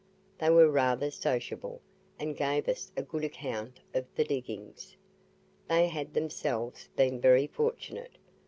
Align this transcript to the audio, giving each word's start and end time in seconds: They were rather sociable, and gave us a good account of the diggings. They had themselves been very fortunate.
They 0.39 0.49
were 0.49 0.67
rather 0.71 1.11
sociable, 1.11 1.79
and 2.17 2.35
gave 2.35 2.67
us 2.67 2.91
a 2.97 3.03
good 3.03 3.23
account 3.23 3.81
of 3.93 4.03
the 4.15 4.23
diggings. 4.23 4.97
They 5.67 5.89
had 5.89 6.15
themselves 6.15 6.89
been 6.95 7.21
very 7.21 7.45
fortunate. 7.45 8.13